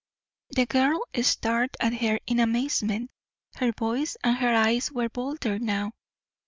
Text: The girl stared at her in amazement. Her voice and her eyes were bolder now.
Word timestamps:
The 0.49 0.65
girl 0.65 1.01
stared 1.21 1.77
at 1.79 1.93
her 1.93 2.19
in 2.25 2.39
amazement. 2.39 3.11
Her 3.57 3.71
voice 3.71 4.17
and 4.23 4.35
her 4.37 4.51
eyes 4.55 4.91
were 4.91 5.09
bolder 5.09 5.59
now. 5.59 5.91